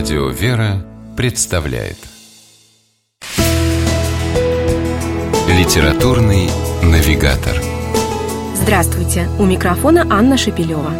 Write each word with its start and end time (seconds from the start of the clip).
Радио 0.00 0.28
«Вера» 0.30 0.82
представляет 1.14 1.98
Литературный 5.46 6.48
навигатор 6.82 7.60
Здравствуйте! 8.54 9.28
У 9.38 9.44
микрофона 9.44 10.06
Анна 10.08 10.38
Шепелева. 10.38 10.90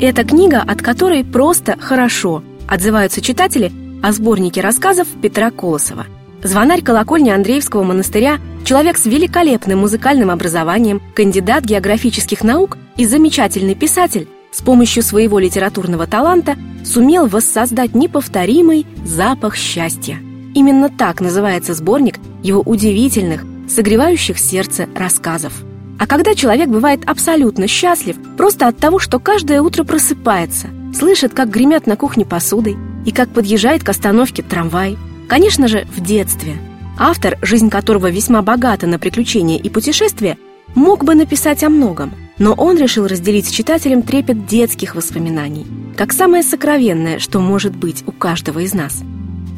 Это 0.00 0.22
книга, 0.22 0.62
от 0.64 0.80
которой 0.80 1.24
просто 1.24 1.76
хорошо 1.80 2.44
отзываются 2.68 3.20
читатели 3.20 3.72
о 4.00 4.12
сборнике 4.12 4.60
рассказов 4.60 5.08
Петра 5.20 5.50
Колосова. 5.50 6.06
Звонарь 6.44 6.82
колокольни 6.82 7.30
Андреевского 7.30 7.82
монастыря, 7.82 8.38
человек 8.64 8.96
с 8.96 9.06
великолепным 9.06 9.80
музыкальным 9.80 10.30
образованием, 10.30 11.02
кандидат 11.16 11.64
географических 11.64 12.44
наук 12.44 12.78
и 12.96 13.06
замечательный 13.06 13.74
писатель 13.74 14.28
с 14.58 14.60
помощью 14.60 15.04
своего 15.04 15.38
литературного 15.38 16.08
таланта 16.08 16.56
сумел 16.84 17.28
воссоздать 17.28 17.94
неповторимый 17.94 18.86
запах 19.04 19.54
счастья. 19.54 20.18
Именно 20.52 20.88
так 20.88 21.20
называется 21.20 21.74
сборник 21.74 22.18
его 22.42 22.60
удивительных, 22.62 23.44
согревающих 23.68 24.36
сердце 24.36 24.88
рассказов. 24.96 25.52
А 26.00 26.08
когда 26.08 26.34
человек 26.34 26.68
бывает 26.68 27.02
абсолютно 27.06 27.68
счастлив 27.68 28.16
просто 28.36 28.66
от 28.66 28.78
того, 28.78 28.98
что 28.98 29.20
каждое 29.20 29.62
утро 29.62 29.84
просыпается, 29.84 30.66
слышит, 30.92 31.34
как 31.34 31.50
гремят 31.50 31.86
на 31.86 31.94
кухне 31.94 32.24
посудой 32.24 32.76
и 33.06 33.12
как 33.12 33.28
подъезжает 33.28 33.84
к 33.84 33.88
остановке 33.88 34.42
трамвай, 34.42 34.98
конечно 35.28 35.68
же, 35.68 35.86
в 35.96 36.00
детстве. 36.00 36.56
Автор, 36.98 37.38
жизнь 37.42 37.70
которого 37.70 38.10
весьма 38.10 38.42
богата 38.42 38.88
на 38.88 38.98
приключения 38.98 39.56
и 39.56 39.68
путешествия, 39.68 40.36
мог 40.74 41.04
бы 41.04 41.14
написать 41.14 41.62
о 41.62 41.68
многом– 41.68 42.12
но 42.38 42.52
он 42.52 42.78
решил 42.78 43.06
разделить 43.06 43.46
с 43.46 43.50
читателем 43.50 44.02
трепет 44.02 44.46
детских 44.46 44.94
воспоминаний, 44.94 45.66
как 45.96 46.12
самое 46.12 46.42
сокровенное, 46.42 47.18
что 47.18 47.40
может 47.40 47.74
быть 47.74 48.04
у 48.06 48.12
каждого 48.12 48.60
из 48.60 48.74
нас. 48.74 49.02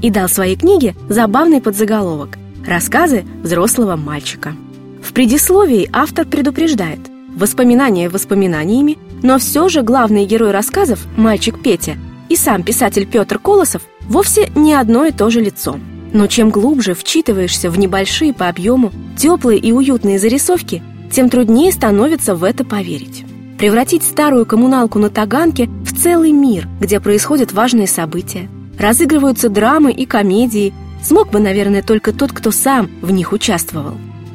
И 0.03 0.11
дал 0.11 0.29
своей 0.29 0.57
книге 0.57 0.95
забавный 1.09 1.61
подзаголовок 1.61 2.39
«Рассказы 2.67 3.25
взрослого 3.43 3.97
мальчика». 3.97 4.55
В 5.03 5.13
предисловии 5.13 5.89
автор 5.93 6.27
предупреждает 6.27 7.01
«Воспоминания 7.35 8.09
воспоминаниями, 8.09 8.99
но 9.23 9.39
все 9.39 9.69
же 9.69 9.83
главный 9.83 10.25
герой 10.25 10.51
рассказов, 10.51 11.07
мальчик 11.17 11.63
Петя, 11.63 11.97
и 12.29 12.37
сам 12.37 12.63
писатель 12.63 13.07
Петр 13.07 13.39
Колосов 13.39 13.83
вовсе 14.03 14.51
не 14.55 14.73
одно 14.75 15.05
и 15.05 15.13
то 15.13 15.31
же 15.31 15.41
лицо. 15.41 15.79
Но 16.13 16.27
чем 16.27 16.51
глубже 16.51 16.95
вчитываешься 16.95 17.71
в 17.71 17.79
небольшие 17.79 18.33
по 18.33 18.49
объему, 18.49 18.93
теплые 19.17 19.59
и 19.59 19.73
уютные 19.73 20.19
зарисовки, 20.19 20.83
тем 21.11 21.29
труднее 21.29 21.73
становится 21.73 22.35
в 22.35 22.45
это 22.45 22.65
поверить. 22.65 23.25
Превратить 23.59 24.03
старую 24.03 24.47
коммуналку 24.47 24.99
на 24.99 25.11
Таганке 25.11 25.69
в 25.85 25.95
целый 25.95 26.33
мир, 26.33 26.67
где 26.81 26.99
происходят 27.01 27.53
важные 27.53 27.87
события, 27.87 28.49
разыгрываются 28.79 29.49
драмы 29.49 29.93
и 29.93 30.07
комедии, 30.07 30.73
смог 31.03 31.31
бы, 31.31 31.41
наверное, 31.41 31.83
только 31.83 32.13
тот, 32.13 32.33
кто 32.33 32.51
сам 32.51 32.89
в 33.03 33.11
них 33.11 33.33
участвовал. 33.33 33.95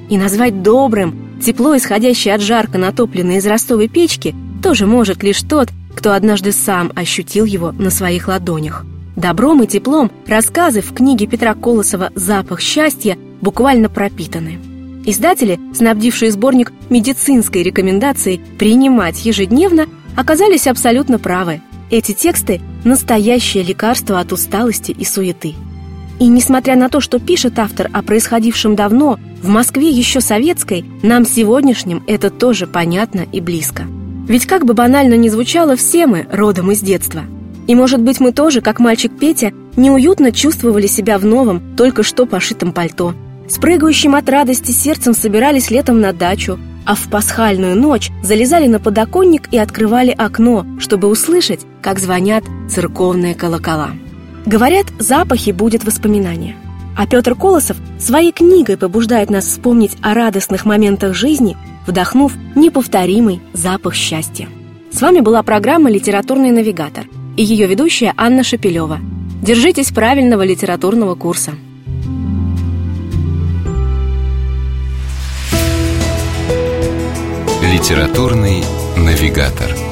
И 0.09 0.17
назвать 0.17 0.61
добрым, 0.61 1.39
тепло, 1.41 1.75
исходящее 1.75 2.35
от 2.35 2.41
жарко 2.41 2.77
натопленной 2.77 3.37
из 3.37 3.47
ростовой 3.47 3.87
печки, 3.87 4.35
тоже 4.61 4.85
может 4.85 5.23
лишь 5.23 5.41
тот, 5.41 5.69
кто 5.95 6.13
однажды 6.13 6.51
сам 6.51 6.91
ощутил 6.95 7.45
его 7.45 7.71
на 7.71 7.89
своих 7.89 8.27
ладонях. 8.27 8.85
Добром 9.15 9.63
и 9.63 9.67
теплом 9.67 10.11
рассказы 10.27 10.81
в 10.81 10.93
книге 10.93 11.25
Петра 11.25 11.53
Колосова 11.53 12.11
«Запах 12.15 12.59
счастья» 12.59 13.17
буквально 13.41 13.89
пропитаны. 13.89 14.59
Издатели, 15.05 15.59
снабдившие 15.73 16.31
сборник 16.31 16.73
медицинской 16.89 17.61
рекомендацией 17.61 18.41
принимать 18.57 19.23
ежедневно, 19.23 19.85
оказались 20.15 20.65
абсолютно 20.65 21.19
правы. 21.19 21.61
Эти 21.91 22.13
тексты– 22.13 22.59
настоящее 22.83 23.63
лекарство 23.63 24.19
от 24.19 24.33
усталости 24.33 24.91
и 24.91 25.05
суеты. 25.05 25.53
И 26.19 26.27
несмотря 26.27 26.75
на 26.75 26.89
то, 26.89 27.01
что 27.01 27.19
пишет 27.19 27.59
автор 27.59 27.89
о 27.93 28.01
происходившем 28.01 28.75
давно, 28.75 29.19
в 29.43 29.47
Москве 29.47 29.89
еще 29.89 30.21
советской, 30.21 30.83
нам 31.03 31.25
сегодняшним 31.25 32.03
это 32.07 32.31
тоже 32.31 32.65
понятно 32.65 33.27
и 33.31 33.41
близко. 33.41 33.83
Ведь 34.27 34.47
как 34.47 34.65
бы 34.65 34.73
банально 34.73 35.13
ни 35.15 35.29
звучало, 35.29 35.75
все 35.75 36.07
мы 36.07 36.25
родом 36.31 36.71
из 36.71 36.79
детства. 36.79 37.25
И, 37.67 37.75
может 37.75 38.01
быть, 38.01 38.19
мы 38.19 38.31
тоже, 38.31 38.61
как 38.61 38.79
мальчик 38.79 39.11
Петя, 39.19 39.51
неуютно 39.75 40.31
чувствовали 40.31 40.87
себя 40.87 41.19
в 41.19 41.25
новом, 41.25 41.75
только 41.75 42.01
что 42.01 42.25
пошитом 42.25 42.71
пальто– 42.71 43.13
с 43.47 43.57
прыгающим 43.57 44.15
от 44.15 44.29
радости 44.29 44.71
сердцем 44.71 45.13
собирались 45.13 45.69
летом 45.69 46.01
на 46.01 46.13
дачу, 46.13 46.59
а 46.85 46.95
в 46.95 47.09
пасхальную 47.09 47.75
ночь 47.75 48.11
залезали 48.21 48.67
на 48.67 48.79
подоконник 48.79 49.51
и 49.51 49.57
открывали 49.57 50.11
окно, 50.11 50.65
чтобы 50.79 51.07
услышать, 51.07 51.61
как 51.81 51.99
звонят 51.99 52.43
церковные 52.69 53.35
колокола. 53.35 53.91
Говорят, 54.45 54.85
запахи 54.99 55.51
будет 55.51 55.83
воспоминания. 55.83 56.55
А 56.97 57.07
Петр 57.07 57.35
Колосов 57.35 57.77
своей 57.99 58.31
книгой 58.31 58.77
побуждает 58.77 59.29
нас 59.29 59.45
вспомнить 59.45 59.97
о 60.01 60.13
радостных 60.13 60.65
моментах 60.65 61.13
жизни, 61.13 61.57
вдохнув 61.87 62.33
неповторимый 62.55 63.41
запах 63.53 63.95
счастья. 63.95 64.47
С 64.91 65.01
вами 65.01 65.19
была 65.19 65.43
программа 65.43 65.89
«Литературный 65.89 66.51
навигатор» 66.51 67.05
и 67.35 67.43
ее 67.43 67.67
ведущая 67.67 68.13
Анна 68.15 68.43
Шапилева. 68.43 68.99
Держитесь 69.41 69.91
правильного 69.91 70.43
литературного 70.43 71.15
курса. 71.15 71.51
Литературный 77.75 78.63
навигатор. 78.95 79.84